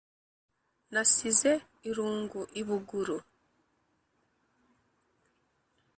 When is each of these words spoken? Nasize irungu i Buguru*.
Nasize 0.93 1.51
irungu 1.89 2.41
i 2.61 2.61
Buguru*. 2.67 3.17